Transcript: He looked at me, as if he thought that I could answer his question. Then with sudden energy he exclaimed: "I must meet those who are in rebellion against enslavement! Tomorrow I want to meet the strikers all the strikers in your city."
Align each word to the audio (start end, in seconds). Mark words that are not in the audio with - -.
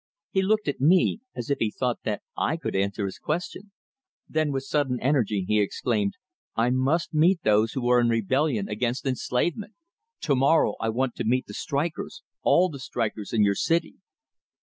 He 0.31 0.41
looked 0.41 0.67
at 0.67 0.81
me, 0.81 1.19
as 1.35 1.51
if 1.51 1.59
he 1.59 1.69
thought 1.69 1.99
that 2.05 2.23
I 2.35 2.57
could 2.57 2.75
answer 2.75 3.05
his 3.05 3.19
question. 3.19 3.71
Then 4.27 4.51
with 4.51 4.63
sudden 4.63 4.99
energy 4.99 5.45
he 5.47 5.61
exclaimed: 5.61 6.15
"I 6.55 6.71
must 6.71 7.13
meet 7.13 7.43
those 7.43 7.73
who 7.73 7.87
are 7.87 7.99
in 7.99 8.09
rebellion 8.09 8.67
against 8.67 9.05
enslavement! 9.05 9.75
Tomorrow 10.19 10.73
I 10.79 10.89
want 10.89 11.13
to 11.17 11.23
meet 11.23 11.45
the 11.45 11.53
strikers 11.53 12.23
all 12.41 12.67
the 12.69 12.79
strikers 12.79 13.31
in 13.31 13.43
your 13.43 13.53
city." 13.53 13.97